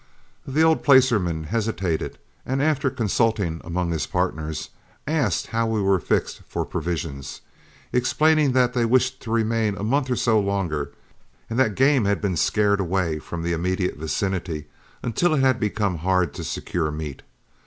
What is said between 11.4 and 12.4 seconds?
and that game had been